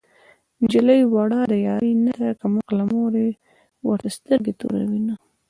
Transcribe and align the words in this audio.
نجلۍ 0.61 1.01
وړه 1.13 1.39
د 1.51 1.53
يارۍ 1.67 1.93
نه 2.05 2.13
ده 2.21 2.29
کم 2.41 2.51
عقله 2.61 2.85
مور 2.91 3.13
يې 3.23 3.29
ورته 3.87 4.09
سترګې 4.17 4.53
توروينه 4.59 5.13